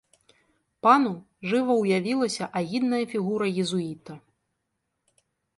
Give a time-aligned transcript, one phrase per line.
[0.87, 1.11] Пану
[1.51, 4.13] жыва ўявілася агідная фігура езуіта.